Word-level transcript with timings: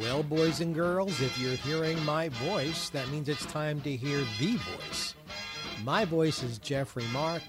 Well, 0.00 0.22
boys 0.22 0.60
and 0.60 0.74
girls, 0.74 1.20
if 1.20 1.38
you're 1.38 1.52
hearing 1.52 2.02
my 2.04 2.28
voice, 2.28 2.88
that 2.90 3.08
means 3.10 3.28
it's 3.28 3.44
time 3.46 3.80
to 3.82 3.96
hear 3.96 4.18
the 4.38 4.56
voice. 4.56 5.14
My 5.84 6.04
voice 6.04 6.42
is 6.42 6.58
Jeffrey 6.58 7.04
Mark, 7.12 7.42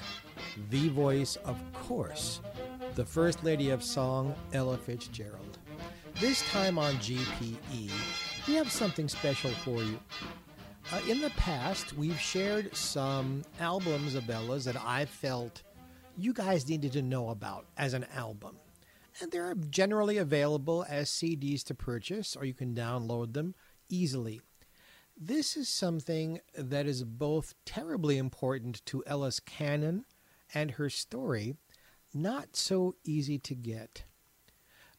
the 0.69 0.89
voice, 0.89 1.35
of 1.37 1.57
course, 1.73 2.41
the 2.95 3.05
First 3.05 3.43
Lady 3.43 3.69
of 3.69 3.83
Song, 3.83 4.35
Ella 4.53 4.77
Fitzgerald. 4.77 5.57
This 6.19 6.41
time 6.49 6.77
on 6.77 6.95
GPE, 6.95 7.91
we 8.47 8.55
have 8.55 8.71
something 8.71 9.07
special 9.07 9.51
for 9.51 9.83
you. 9.83 9.99
Uh, 10.91 10.99
in 11.07 11.21
the 11.21 11.29
past, 11.31 11.93
we've 11.93 12.19
shared 12.19 12.75
some 12.75 13.43
albums 13.59 14.15
of 14.15 14.29
Ella's 14.29 14.65
that 14.65 14.75
I 14.75 15.05
felt 15.05 15.61
you 16.17 16.33
guys 16.33 16.67
needed 16.67 16.91
to 16.93 17.01
know 17.01 17.29
about 17.29 17.65
as 17.77 17.93
an 17.93 18.05
album. 18.15 18.57
And 19.21 19.31
they're 19.31 19.55
generally 19.55 20.17
available 20.17 20.85
as 20.89 21.09
CDs 21.09 21.63
to 21.65 21.75
purchase, 21.75 22.35
or 22.35 22.45
you 22.45 22.53
can 22.53 22.73
download 22.73 23.33
them 23.33 23.55
easily. 23.87 24.41
This 25.15 25.57
is 25.57 25.69
something 25.69 26.39
that 26.57 26.85
is 26.85 27.03
both 27.03 27.53
terribly 27.65 28.17
important 28.17 28.85
to 28.85 29.03
Ella's 29.05 29.39
canon 29.39 30.05
and 30.53 30.71
her 30.71 30.89
story, 30.89 31.55
not 32.13 32.55
so 32.55 32.95
easy 33.03 33.37
to 33.39 33.55
get. 33.55 34.03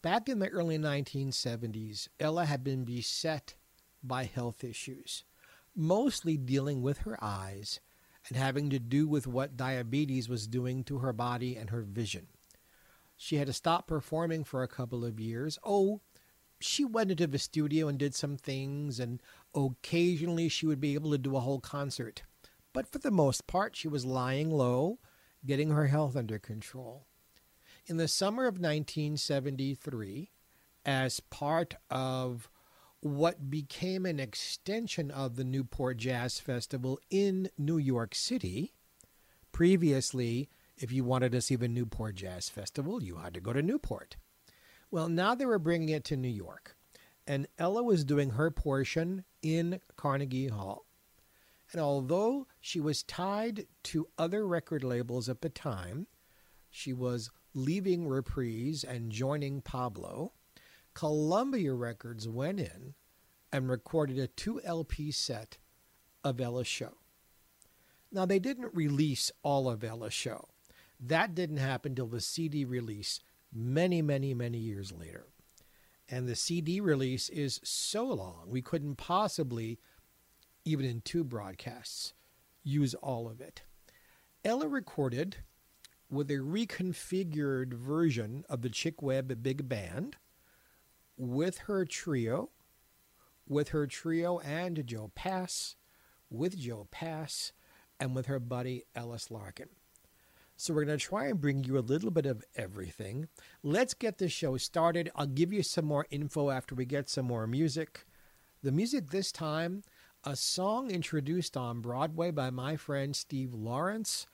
Back 0.02 0.28
in 0.28 0.38
the 0.38 0.48
early 0.48 0.78
1970s, 0.78 2.08
Ella 2.18 2.46
had 2.46 2.64
been 2.64 2.84
beset 2.84 3.54
by 4.02 4.24
health 4.24 4.64
issues, 4.64 5.24
mostly 5.76 6.36
dealing 6.36 6.82
with 6.82 6.98
her 6.98 7.18
eyes 7.22 7.80
and 8.28 8.36
having 8.36 8.70
to 8.70 8.78
do 8.78 9.06
with 9.06 9.26
what 9.26 9.56
diabetes 9.56 10.28
was 10.28 10.46
doing 10.46 10.84
to 10.84 10.98
her 10.98 11.12
body 11.12 11.56
and 11.56 11.70
her 11.70 11.82
vision. 11.82 12.28
She 13.16 13.36
had 13.36 13.48
to 13.48 13.52
stop 13.52 13.86
performing 13.86 14.44
for 14.44 14.62
a 14.62 14.68
couple 14.68 15.04
of 15.04 15.20
years. 15.20 15.58
Oh, 15.62 16.00
she 16.60 16.84
went 16.84 17.10
into 17.10 17.26
the 17.26 17.38
studio 17.38 17.88
and 17.88 17.98
did 17.98 18.14
some 18.14 18.36
things, 18.36 19.00
and 19.00 19.22
occasionally 19.54 20.48
she 20.48 20.66
would 20.66 20.80
be 20.80 20.94
able 20.94 21.10
to 21.10 21.18
do 21.18 21.36
a 21.36 21.40
whole 21.40 21.60
concert. 21.60 22.22
But 22.72 22.86
for 22.86 22.98
the 22.98 23.10
most 23.10 23.46
part, 23.46 23.76
she 23.76 23.88
was 23.88 24.04
lying 24.06 24.50
low, 24.50 24.98
getting 25.44 25.70
her 25.70 25.86
health 25.86 26.16
under 26.16 26.38
control. 26.38 27.06
In 27.86 27.96
the 27.96 28.08
summer 28.08 28.44
of 28.44 28.54
1973, 28.54 30.30
as 30.84 31.20
part 31.20 31.74
of 31.90 32.48
what 33.00 33.50
became 33.50 34.04
an 34.04 34.20
extension 34.20 35.10
of 35.10 35.36
the 35.36 35.44
Newport 35.44 35.96
Jazz 35.96 36.38
Festival 36.38 36.98
in 37.10 37.48
New 37.56 37.78
York 37.78 38.14
City, 38.14 38.74
previously, 39.52 40.50
if 40.76 40.92
you 40.92 41.04
wanted 41.04 41.32
to 41.32 41.40
see 41.40 41.56
the 41.56 41.68
Newport 41.68 42.14
Jazz 42.14 42.48
Festival, 42.48 43.02
you 43.02 43.16
had 43.16 43.34
to 43.34 43.40
go 43.40 43.52
to 43.52 43.62
Newport. 43.62 44.16
Well, 44.90 45.08
now 45.08 45.34
they 45.34 45.46
were 45.46 45.58
bringing 45.58 45.88
it 45.90 46.04
to 46.04 46.16
New 46.16 46.28
York, 46.28 46.76
and 47.26 47.46
Ella 47.58 47.82
was 47.82 48.04
doing 48.04 48.30
her 48.30 48.50
portion 48.50 49.24
in 49.42 49.80
Carnegie 49.96 50.48
Hall. 50.48 50.84
And 51.72 51.80
although 51.80 52.46
she 52.60 52.80
was 52.80 53.02
tied 53.02 53.66
to 53.84 54.08
other 54.18 54.46
record 54.46 54.82
labels 54.82 55.28
at 55.28 55.40
the 55.40 55.48
time, 55.48 56.06
she 56.68 56.92
was 56.92 57.30
leaving 57.54 58.06
Reprise 58.06 58.84
and 58.84 59.10
joining 59.12 59.60
Pablo. 59.60 60.32
Columbia 60.94 61.74
Records 61.74 62.28
went 62.28 62.60
in 62.60 62.94
and 63.52 63.68
recorded 63.68 64.18
a 64.18 64.26
2 64.26 64.62
LP 64.64 65.10
set 65.10 65.58
of 66.24 66.40
Ella's 66.40 66.66
show. 66.66 66.94
Now, 68.12 68.26
they 68.26 68.38
didn't 68.40 68.74
release 68.74 69.30
all 69.42 69.68
of 69.68 69.84
Ella's 69.84 70.12
show. 70.12 70.48
That 70.98 71.34
didn't 71.34 71.58
happen 71.58 71.94
till 71.94 72.06
the 72.06 72.20
CD 72.20 72.64
release 72.64 73.20
many, 73.52 74.02
many, 74.02 74.34
many 74.34 74.58
years 74.58 74.92
later. 74.92 75.26
And 76.08 76.26
the 76.26 76.34
CD 76.34 76.80
release 76.80 77.28
is 77.28 77.60
so 77.62 78.04
long, 78.04 78.46
we 78.48 78.62
couldn't 78.62 78.96
possibly, 78.96 79.78
even 80.64 80.84
in 80.84 81.00
two 81.00 81.24
broadcasts, 81.24 82.14
use 82.62 82.94
all 82.94 83.28
of 83.28 83.40
it. 83.40 83.62
Ella 84.44 84.68
recorded 84.68 85.36
with 86.10 86.30
a 86.30 86.38
reconfigured 86.38 87.74
version 87.74 88.44
of 88.48 88.62
the 88.62 88.70
Chick 88.70 89.00
Webb 89.02 89.42
Big 89.42 89.68
Band 89.68 90.16
with 91.16 91.58
her 91.58 91.84
trio, 91.84 92.50
with 93.48 93.68
her 93.68 93.86
trio 93.86 94.38
and 94.40 94.86
Joe 94.86 95.10
Pass, 95.14 95.76
with 96.30 96.58
Joe 96.58 96.88
Pass, 96.90 97.52
and 97.98 98.14
with 98.14 98.26
her 98.26 98.40
buddy 98.40 98.84
Ellis 98.94 99.30
Larkin. 99.30 99.68
So 100.56 100.74
we're 100.74 100.84
going 100.84 100.98
to 100.98 101.04
try 101.04 101.26
and 101.26 101.40
bring 101.40 101.64
you 101.64 101.78
a 101.78 101.80
little 101.80 102.10
bit 102.10 102.26
of 102.26 102.44
everything. 102.54 103.28
Let's 103.62 103.94
get 103.94 104.18
the 104.18 104.28
show 104.28 104.56
started. 104.58 105.10
I'll 105.14 105.26
give 105.26 105.52
you 105.52 105.62
some 105.62 105.86
more 105.86 106.06
info 106.10 106.50
after 106.50 106.74
we 106.74 106.84
get 106.84 107.08
some 107.08 107.26
more 107.26 107.46
music. 107.46 108.04
The 108.62 108.72
music 108.72 109.10
this 109.10 109.32
time, 109.32 109.84
a 110.24 110.36
song 110.36 110.90
introduced 110.90 111.56
on 111.56 111.80
Broadway 111.80 112.30
by 112.30 112.50
my 112.50 112.76
friend 112.76 113.16
Steve 113.16 113.54
Lawrence. 113.54 114.26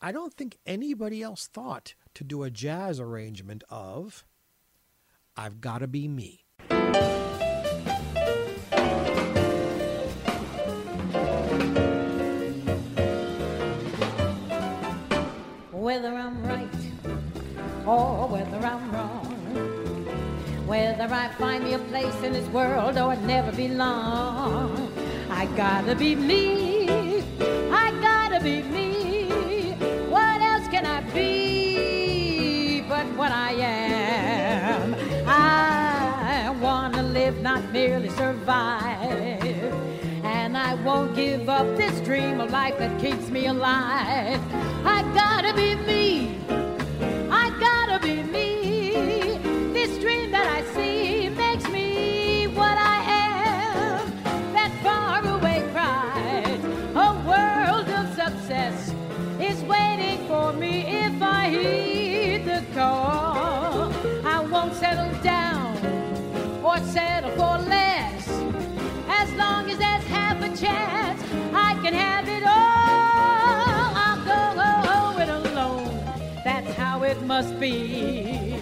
I 0.00 0.12
don't 0.12 0.34
think 0.34 0.58
anybody 0.66 1.22
else 1.22 1.46
thought 1.46 1.94
to 2.14 2.24
do 2.24 2.42
a 2.42 2.50
jazz 2.50 3.00
arrangement 3.00 3.64
of 3.70 4.24
I've 5.36 5.60
Gotta 5.60 5.86
Be 5.86 6.06
Me. 6.08 6.44
whether 15.70 16.14
I'm 16.14 16.46
right 16.46 16.68
or 17.86 18.28
whether 18.28 18.58
I'm 18.58 18.92
wrong. 18.92 19.28
Whether 20.66 21.12
I 21.12 21.28
find 21.38 21.64
me 21.64 21.74
a 21.74 21.78
place 21.78 22.14
in 22.22 22.32
this 22.32 22.48
world 22.50 22.96
or 22.96 23.12
I 23.12 23.16
never 23.16 23.50
belong. 23.50 24.91
I 25.42 25.46
gotta 25.56 25.96
be 25.96 26.14
me. 26.14 26.86
I 27.72 27.90
gotta 28.00 28.38
be 28.38 28.62
me. 28.62 29.72
What 30.08 30.40
else 30.40 30.68
can 30.68 30.86
I 30.86 31.00
be 31.12 32.82
but 32.88 33.06
what 33.16 33.32
I 33.32 33.50
am? 33.54 34.94
I 35.26 36.56
wanna 36.60 37.02
live, 37.02 37.42
not 37.42 37.72
merely 37.72 38.10
survive. 38.10 39.52
And 40.22 40.56
I 40.56 40.74
won't 40.84 41.16
give 41.16 41.48
up 41.48 41.76
this 41.76 42.00
dream 42.02 42.40
of 42.40 42.52
life 42.52 42.78
that 42.78 43.00
keeps 43.00 43.28
me 43.28 43.46
alive. 43.46 44.40
I 44.86 45.02
gotta 45.12 45.52
be 45.56 45.74
me. 45.74 46.38
I 47.32 47.50
gotta 47.58 47.98
be 47.98 48.22
me. 48.22 48.51
Chance, 70.62 71.20
I 71.52 71.74
can 71.82 71.92
have 71.92 72.28
it 72.28 72.44
all. 72.44 73.88
I'll 74.06 74.22
go, 74.30 75.20
it 75.20 75.28
alone. 75.28 75.90
That's 76.44 76.72
how 76.74 77.02
it 77.02 77.20
must 77.22 77.58
be. 77.58 78.60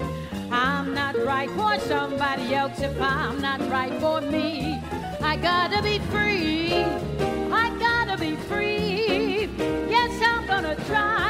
I'm 0.50 0.94
not 0.94 1.14
right 1.26 1.50
for 1.50 1.78
somebody 1.80 2.54
else 2.54 2.80
if 2.80 2.98
I'm 3.02 3.42
not 3.42 3.60
right 3.68 3.92
for 4.00 4.22
me. 4.22 4.80
I 5.20 5.36
gotta 5.36 5.82
be 5.82 5.98
free. 6.14 6.84
I 7.62 7.66
gotta 7.78 8.16
be 8.16 8.34
free. 8.48 9.50
Yes, 9.94 10.12
I'm 10.24 10.46
gonna 10.46 10.76
try, 10.86 11.29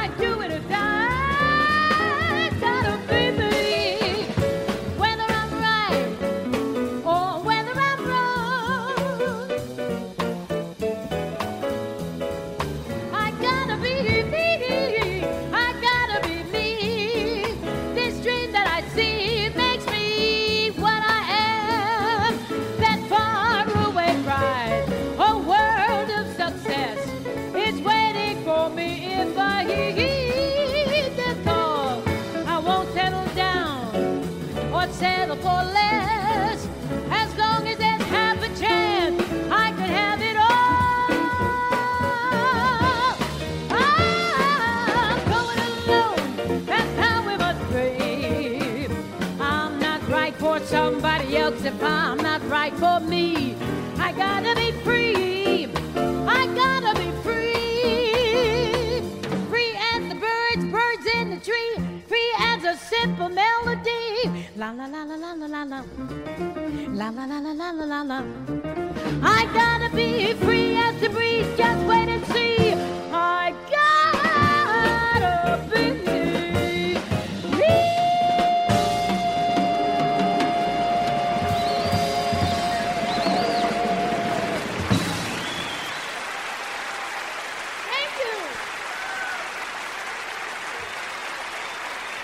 won't 35.31 35.43
settle 35.43 35.71
for 35.71 35.80
La 64.61 64.69
la 64.73 64.85
la 64.85 65.03
la 65.03 65.15
la 65.15 65.33
la 65.33 65.47
la 65.47 65.63
la. 65.63 65.83
La 66.93 67.09
la 67.09 67.25
la 67.25 67.39
la 67.39 67.51
la 67.51 67.71
la 67.71 67.85
la 67.85 68.01
la. 68.03 68.19
I 69.23 69.45
gotta 69.55 69.89
be 69.95 70.35
free 70.35 70.75
as 70.75 71.01
the 71.01 71.09
breeze. 71.09 71.47
Just 71.57 71.83
wait 71.87 72.07
and 72.07 72.23
see. 72.27 72.75
I 73.11 73.55
gotta 73.75 75.57
be. 75.71 75.81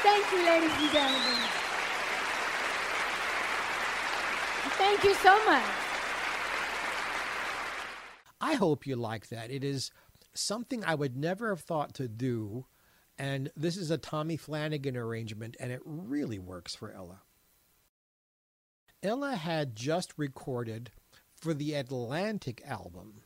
Thank 0.04 0.31
you, 0.31 0.40
ladies 0.45 0.72
and 0.80 0.92
gentlemen. 0.92 1.67
Thank 4.78 5.04
you 5.04 5.14
so 5.16 5.46
much. 5.46 5.64
I 8.40 8.54
hope 8.54 8.86
you 8.86 8.96
like 8.96 9.30
that. 9.30 9.52
It 9.52 9.64
is 9.64 9.92
something 10.34 10.84
I 10.84 10.96
would 10.96 11.18
never 11.18 11.50
have 11.50 11.62
thought 11.62 11.94
to 11.96 12.08
do. 12.08 12.66
And 13.18 13.52
this 13.56 13.78
is 13.78 13.90
a 13.90 13.98
Tommy 13.98 14.38
Flanagan 14.38 14.96
arrangement, 14.96 15.58
and 15.60 15.72
it 15.72 15.82
really 15.84 16.38
works 16.38 16.76
for 16.76 16.92
Ella. 16.92 17.22
Ella 19.02 19.36
had 19.36 19.76
just 19.76 20.14
recorded 20.18 20.92
for 21.36 21.54
the 21.54 21.74
Atlantic 21.74 22.62
album. 22.66 23.22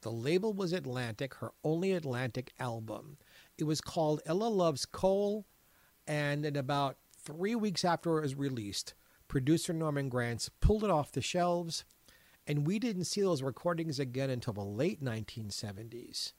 The 0.00 0.10
label 0.10 0.52
was 0.52 0.72
Atlantic, 0.72 1.34
her 1.34 1.52
only 1.62 1.92
Atlantic 1.92 2.52
album. 2.58 3.18
It 3.56 3.64
was 3.64 3.80
called 3.80 4.20
Ella 4.26 4.48
Loves 4.48 4.84
Cole, 4.84 5.46
and 6.06 6.44
in 6.44 6.56
about 6.56 6.96
three 7.16 7.54
weeks 7.54 7.84
after 7.84 8.18
it 8.18 8.22
was 8.22 8.34
released, 8.34 8.94
producer 9.32 9.72
Norman 9.72 10.10
Granz 10.10 10.50
pulled 10.60 10.84
it 10.84 10.90
off 10.90 11.10
the 11.10 11.22
shelves, 11.22 11.86
and 12.46 12.66
we 12.66 12.78
didn't 12.78 13.04
see 13.04 13.22
those 13.22 13.42
recordings 13.42 13.98
again 13.98 14.28
until 14.28 14.52
the 14.52 14.60
late 14.60 15.02
1970s 15.02 16.34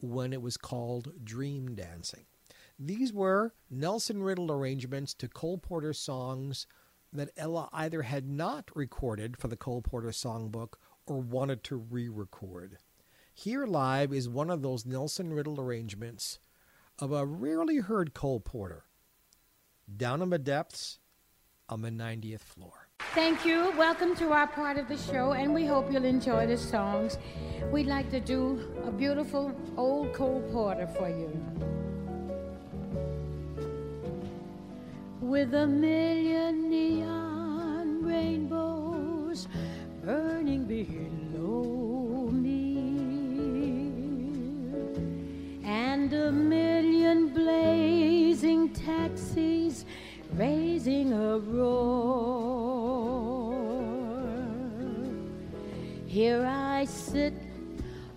when 0.00 0.32
it 0.32 0.40
was 0.40 0.56
called 0.56 1.12
Dream 1.22 1.74
Dancing. 1.74 2.24
These 2.78 3.12
were 3.12 3.52
Nelson 3.68 4.22
Riddle 4.22 4.50
arrangements 4.50 5.12
to 5.12 5.28
Cole 5.28 5.58
Porter 5.58 5.92
songs 5.92 6.66
that 7.12 7.28
Ella 7.36 7.68
either 7.70 8.00
had 8.00 8.26
not 8.26 8.70
recorded 8.74 9.36
for 9.36 9.48
the 9.48 9.56
Cole 9.56 9.82
Porter 9.82 10.08
songbook 10.08 10.76
or 11.06 11.20
wanted 11.20 11.62
to 11.64 11.76
re 11.76 12.08
record. 12.08 12.78
Here 13.34 13.66
Live 13.66 14.10
is 14.10 14.26
one 14.26 14.48
of 14.48 14.62
those 14.62 14.86
Nelson 14.86 15.34
Riddle 15.34 15.60
arrangements 15.60 16.38
of 16.98 17.12
a 17.12 17.26
rarely 17.26 17.76
heard 17.76 18.14
Cole 18.14 18.40
Porter. 18.40 18.84
Down 19.94 20.22
in 20.22 20.30
the 20.30 20.38
depths 20.38 20.98
on 21.72 21.80
the 21.80 21.88
90th 21.88 22.40
floor. 22.40 22.86
Thank 23.14 23.46
you. 23.46 23.72
Welcome 23.78 24.14
to 24.16 24.32
our 24.32 24.46
part 24.46 24.76
of 24.76 24.88
the 24.88 24.98
show, 24.98 25.32
and 25.32 25.54
we 25.54 25.64
hope 25.64 25.90
you'll 25.90 26.04
enjoy 26.04 26.46
the 26.46 26.58
songs. 26.58 27.16
We'd 27.70 27.86
like 27.86 28.10
to 28.10 28.20
do 28.20 28.70
a 28.86 28.90
beautiful 28.90 29.50
old 29.78 30.12
Cole 30.12 30.42
Porter 30.52 30.86
for 30.86 31.08
you. 31.08 31.30
With 35.22 35.54
a 35.54 35.66
million 35.66 36.68
neon 36.68 38.04
rainbows 38.04 39.48
burning 40.04 40.66
below 40.66 42.28
me, 42.30 42.76
and 45.64 46.12
a 46.12 46.30
million 46.30 47.28
blazing 47.28 48.68
taxis 48.74 49.86
raising 50.84 51.12
a 51.12 51.38
roar. 51.38 51.92
Here 56.06 56.44
I 56.44 56.84
sit 56.86 57.34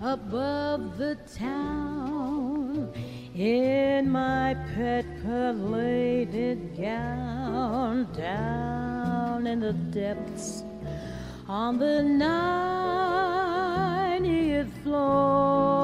above 0.01 0.97
the 0.97 1.15
town 1.37 2.91
in 3.35 4.09
my 4.09 4.55
pet 4.73 5.05
gown, 6.75 8.07
down 8.13 9.45
in 9.47 9.59
the 9.59 9.73
depths 9.73 10.63
on 11.47 11.77
the 11.77 12.01
90th 14.25 14.71
floor 14.83 15.75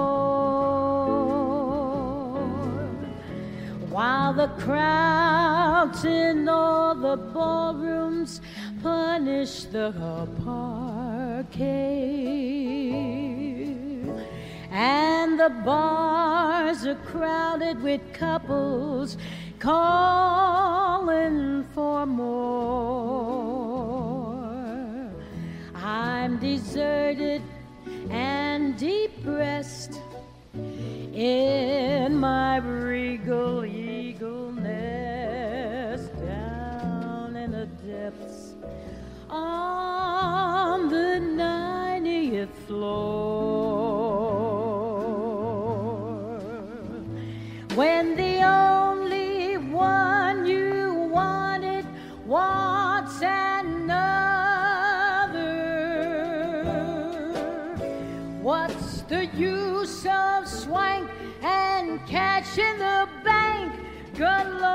while 3.92 4.34
the 4.34 4.48
crowds 4.64 6.06
in 6.06 6.48
all 6.48 6.96
the 6.96 7.18
ballrooms 7.18 8.40
punish 8.82 9.66
the 9.66 9.92
parquet. 10.46 11.60
And 14.72 15.38
the 15.38 15.50
bars 15.66 16.86
are 16.86 16.96
crowded 16.96 17.82
with 17.82 18.00
couples 18.14 19.18
calling 19.60 21.66
for 21.74 22.06
more. 22.06 22.32
I'm 25.76 26.40
deserted 26.40 27.42
and 28.10 28.78
depressed 28.78 30.00
in 30.54 32.18
my 32.18 32.58
regal 32.58 33.66
eagle 33.66 34.52
nest 34.52 36.14
down 36.26 37.36
in 37.36 37.52
the 37.52 37.66
depths 37.88 38.56
on 39.30 40.90
the 40.90 41.20
90th 41.22 42.54
floor. 42.68 43.41
Use 59.42 60.06
of 60.06 60.48
swank 60.48 61.10
and 61.42 62.06
cash 62.06 62.60
in 62.60 62.78
the 62.78 63.10
bank? 63.24 63.74
Good 64.14 64.48
Lord. 64.62 64.72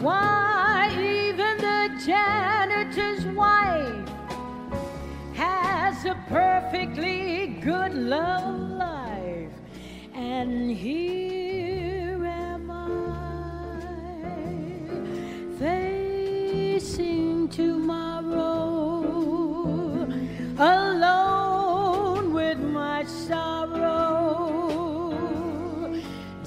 Why, 0.00 0.90
even 0.90 1.56
the 1.58 2.02
janitor's 2.04 3.24
wife 3.26 4.08
has 5.34 6.04
a 6.04 6.16
perfectly 6.28 7.60
good 7.62 7.94
love 7.94 8.58
life. 8.72 9.52
And 10.14 10.72
here 10.72 11.27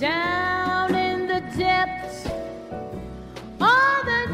down 0.01 0.95
in 0.95 1.27
the 1.27 1.39
depths 1.55 2.25
of 2.25 2.31
the 3.59 4.25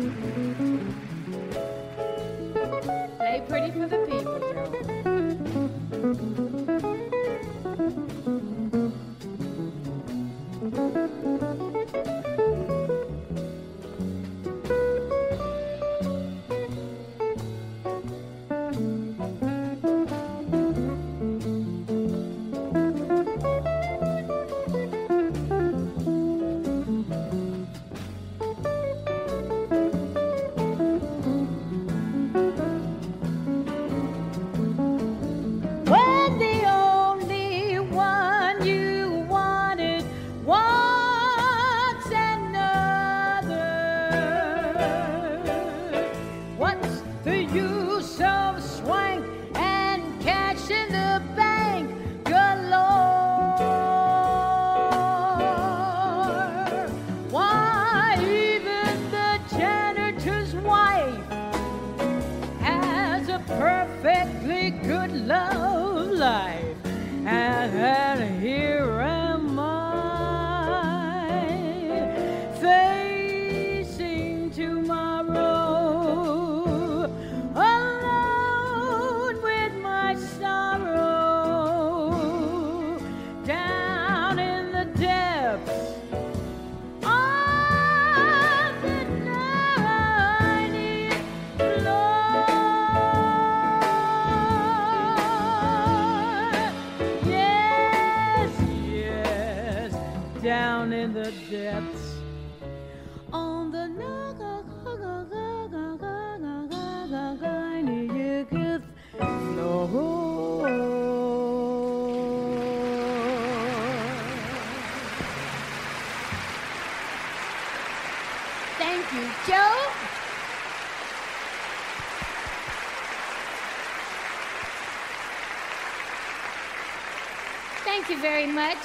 Thank 128.01 128.17
you 128.17 128.21
very 128.23 128.47
much. 128.47 128.79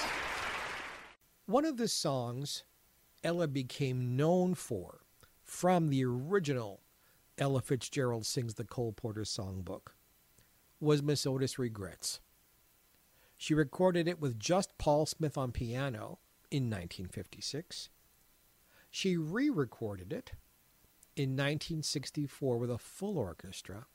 One 1.46 1.64
of 1.64 1.78
the 1.78 1.88
songs 1.88 2.64
Ella 3.24 3.48
became 3.48 4.14
known 4.14 4.52
for 4.52 5.00
from 5.42 5.88
the 5.88 6.04
original 6.04 6.82
Ella 7.38 7.62
Fitzgerald 7.62 8.26
Sings 8.26 8.56
the 8.56 8.64
Cole 8.64 8.92
Porter 8.92 9.22
Songbook 9.22 9.94
was 10.80 11.02
Miss 11.02 11.26
Otis 11.26 11.58
Regrets. 11.58 12.20
She 13.38 13.54
recorded 13.54 14.06
it 14.06 14.20
with 14.20 14.38
just 14.38 14.76
Paul 14.76 15.06
Smith 15.06 15.38
on 15.38 15.50
piano 15.50 16.18
in 16.50 16.64
1956. 16.64 17.88
She 18.90 19.16
re 19.16 19.48
recorded 19.48 20.12
it 20.12 20.32
in 21.16 21.30
1964 21.30 22.58
with 22.58 22.70
a 22.70 22.76
full 22.76 23.16
orchestra. 23.16 23.86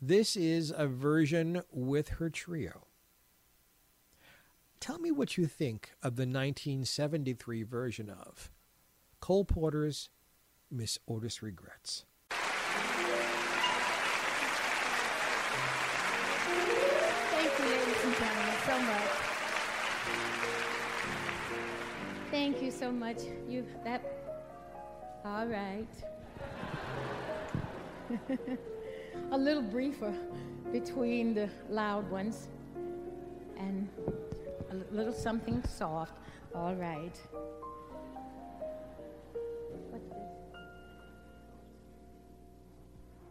This 0.00 0.36
is 0.36 0.72
a 0.74 0.86
version 0.86 1.62
with 1.72 2.10
her 2.10 2.30
trio. 2.30 2.85
Tell 4.80 4.98
me 4.98 5.10
what 5.10 5.36
you 5.36 5.46
think 5.46 5.90
of 6.02 6.16
the 6.16 6.22
1973 6.22 7.62
version 7.62 8.08
of 8.10 8.50
Cole 9.20 9.44
Porter's 9.44 10.08
Miss 10.70 10.98
Otis 11.08 11.42
Regrets. 11.42 12.04
Thank 12.30 12.42
you, 17.58 17.64
ladies 17.64 18.04
and 18.04 18.14
gentlemen, 18.16 18.54
so 18.66 18.80
much. 18.80 19.10
Thank 22.30 22.62
you 22.62 22.70
so 22.70 22.92
much. 22.92 23.18
You 23.48 23.66
that 23.84 24.02
all 25.24 25.46
right. 25.46 25.88
A 29.32 29.38
little 29.38 29.62
briefer 29.62 30.14
between 30.70 31.34
the 31.34 31.48
loud 31.68 32.08
ones 32.10 32.48
and 33.58 33.88
a 34.90 34.94
little 34.94 35.12
something 35.12 35.62
soft. 35.64 36.14
All 36.54 36.74
right. 36.74 37.16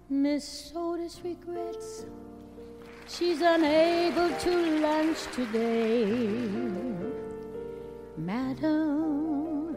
Miss 0.08 0.72
Otis 0.76 1.20
regrets 1.24 2.06
she's 3.08 3.42
unable 3.42 4.30
to 4.38 4.80
lunch 4.80 5.18
today. 5.34 6.06
Madam, 8.18 9.76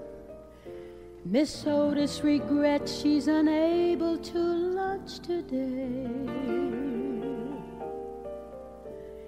Miss 1.25 1.67
Otis 1.67 2.23
regrets 2.23 3.01
she's 3.01 3.27
unable 3.27 4.19
to 4.19 4.39
lunch 4.39 5.19
today. 5.21 6.07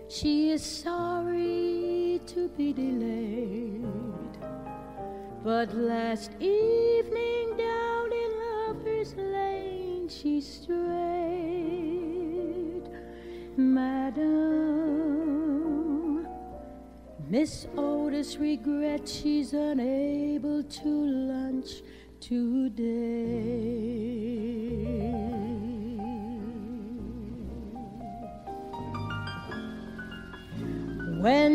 She 0.09 0.51
is 0.51 0.63
sorry 0.63 1.90
to 2.27 2.49
be 2.51 2.73
delayed, 2.73 4.39
but 5.43 5.75
last 5.75 6.33
evening 6.41 7.57
down 7.57 8.13
in 8.13 8.31
Lover's 8.41 9.15
Lane 9.17 10.09
she 10.09 10.41
strayed. 10.41 10.81
Madam, 13.57 14.27
Miss 17.29 17.67
Otis 17.77 18.37
regrets 18.37 19.13
she's 19.13 19.53
unable 19.53 20.63
to 20.63 20.89
lunch 20.89 21.83
today. 22.21 23.31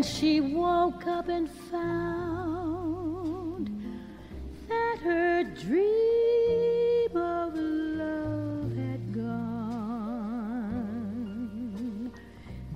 She 0.06 0.40
woke 0.40 1.08
up 1.08 1.28
and 1.30 1.50
found 1.50 2.86
that 4.70 5.00
her 5.00 5.44
dream 5.44 7.18
of 7.18 7.56
love 7.56 8.76
had 8.76 9.12
gone, 9.14 9.32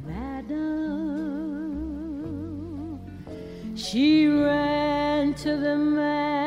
Madam, 0.07 0.59
she 3.75 4.27
ran 4.27 5.36
to 5.36 5.55
the 5.55 5.77
man 5.77 6.38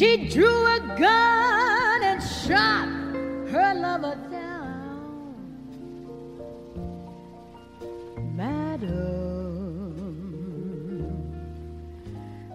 she 0.00 0.16
drew 0.30 0.64
a 0.76 0.80
gun 0.98 2.02
and 2.02 2.22
shot 2.22 2.88
her 3.52 3.74
lover 3.74 4.16
down. 4.30 5.34
Madam, 8.34 8.96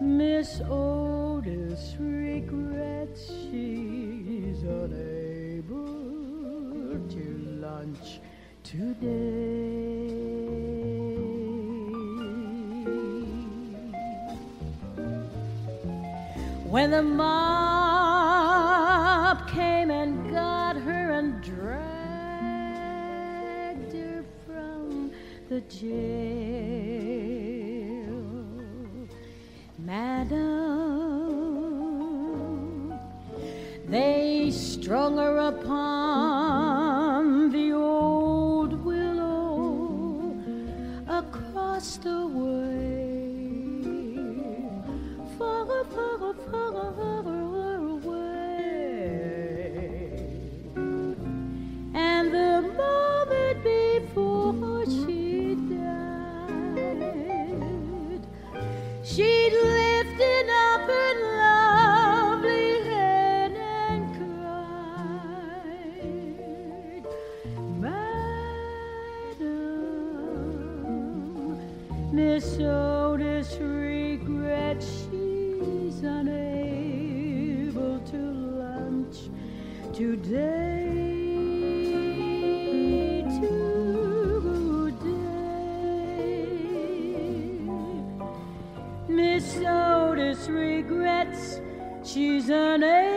Miss 0.02 0.60
Otis 0.68 1.96
regrets 2.00 3.28
she's 3.28 4.64
unable 4.64 5.86
to 7.14 7.26
lunch 7.62 8.22
today. 8.64 9.65
When 16.76 16.92
the 16.92 17.02
mob 17.02 18.68
came 19.48 19.90
and 19.92 20.30
got 20.30 20.76
her 20.76 21.12
and 21.12 21.42
dragged 21.42 21.80
her 23.94 24.26
from 24.46 25.10
the 25.48 25.62
jail, 25.62 25.86
Madam, 29.80 30.44
they 33.88 34.52
strung 34.52 35.16
her 35.16 35.38
upon 35.38 36.85
Miss 72.16 72.58
Otis 72.62 73.58
regrets 73.60 74.86
she's 75.12 76.02
unable 76.02 78.00
to 78.00 78.18
lunch 78.18 79.30
today. 79.94 80.94
Today, 83.26 83.82
Miss 89.10 89.58
Otis 89.58 90.48
regrets 90.48 91.60
she's 92.02 92.48
unable 92.48 93.15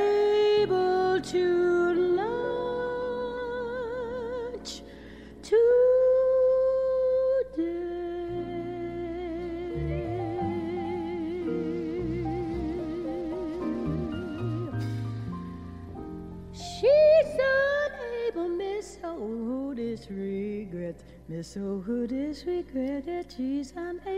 She's 19.99 20.07
unable, 20.07 20.15
Miss 20.15 20.37
Otis 20.37 20.67
regrets. 20.67 21.03
regrets. 21.03 21.05
Miss 21.29 21.57
O'Hood 21.57 22.13
is 22.13 22.47
regret 22.47 23.07
that 23.07 23.35
she's 23.37 23.73
unable 23.77 24.09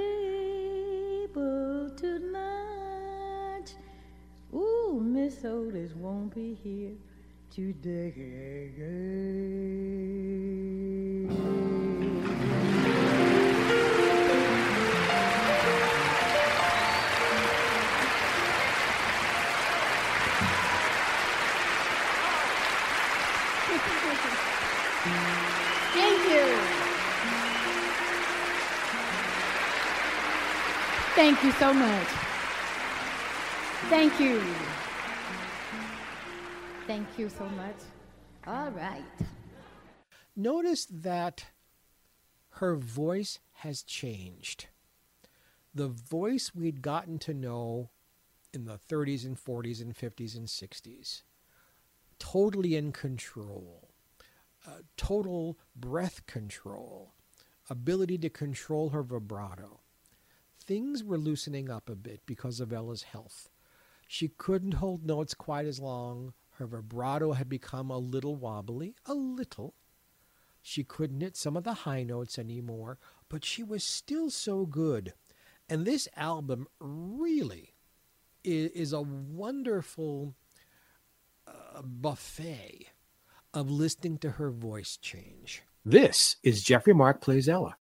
to 1.97 2.19
lunch. 2.19 3.71
Ooh, 4.55 5.01
Miss 5.03 5.45
Otis 5.45 5.95
won't 5.95 6.35
be 6.35 6.55
here 6.55 6.93
today. 7.51 8.71
Thank 31.21 31.45
you 31.45 31.53
so 31.53 31.75
much. 31.75 32.07
Thank 33.91 34.19
you. 34.19 34.43
Thank 36.87 37.19
you 37.19 37.29
so 37.29 37.45
much. 37.45 37.77
All 38.47 38.71
right. 38.71 39.05
Notice 40.35 40.87
that 40.87 41.45
her 42.53 42.75
voice 42.75 43.39
has 43.57 43.83
changed. 43.83 44.69
The 45.75 45.89
voice 45.89 46.53
we'd 46.55 46.81
gotten 46.81 47.19
to 47.19 47.35
know 47.35 47.91
in 48.55 48.65
the 48.65 48.79
30s 48.79 49.27
and 49.27 49.37
40s 49.37 49.83
and 49.83 49.95
50s 49.95 50.35
and 50.35 50.47
60s, 50.49 51.21
totally 52.19 52.77
in 52.77 52.93
control, 52.93 53.91
uh, 54.67 54.81
total 54.97 55.59
breath 55.77 56.25
control, 56.25 57.13
ability 57.69 58.17
to 58.17 58.31
control 58.31 58.89
her 58.89 59.03
vibrato. 59.03 59.80
Things 60.65 61.03
were 61.03 61.19
loosening 61.19 61.71
up 61.71 61.89
a 61.89 61.97
bit 61.97 62.21
because 62.27 62.61
of 62.61 62.73
Ella's 62.73 63.03
health. 63.03 63.49
She 64.07 64.29
couldn't 64.29 64.75
hold 64.75 65.05
notes 65.05 65.35
quite 65.35 65.67
as 65.67 65.81
long. 65.81 66.33
Her 66.59 66.67
vibrato 66.67 67.33
had 67.33 67.49
become 67.49 67.91
a 67.91 67.99
little 67.99 68.37
wobbly, 68.37 68.95
a 69.07 69.15
little. 69.15 69.75
She 70.63 70.85
couldn't 70.85 71.21
hit 71.21 71.37
some 71.37 71.57
of 71.57 71.65
the 71.65 71.73
high 71.73 72.03
notes 72.03 72.39
anymore, 72.39 72.99
but 73.29 73.45
she 73.45 73.63
was 73.63 73.83
still 73.83 74.31
so 74.31 74.67
good. 74.67 75.15
And 75.69 75.87
this 75.87 76.09
album 76.17 76.67
really 76.81 77.75
is, 78.45 78.93
a 78.93 79.01
wonderful 79.01 80.35
uh, 81.47 81.83
buffet 81.83 82.89
of 83.55 83.71
listening 83.71 84.19
to 84.19 84.33
her 84.33 84.51
voice 84.51 84.97
change. 84.97 85.63
This 85.85 86.37
is 86.43 86.63
Jeffrey 86.63 86.93
Mark 86.93 87.21
Plays 87.21 87.49
Ella. 87.49 87.77